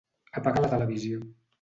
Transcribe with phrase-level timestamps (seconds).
[0.41, 1.23] Apaga la televisió.